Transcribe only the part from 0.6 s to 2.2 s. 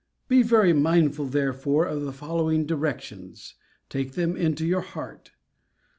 mindful, therefore, of the